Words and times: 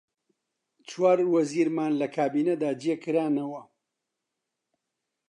چوار 0.87 1.19
وەزیرمان 1.33 1.91
لە 2.01 2.07
کابینەدا 2.15 2.69
جێ 2.81 2.95
کرانەوە: 3.03 3.61